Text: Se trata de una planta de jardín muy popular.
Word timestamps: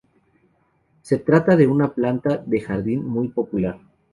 Se 1.03 1.19
trata 1.19 1.55
de 1.55 1.67
una 1.67 1.93
planta 1.93 2.37
de 2.43 2.59
jardín 2.59 3.05
muy 3.07 3.27
popular. 3.27 3.79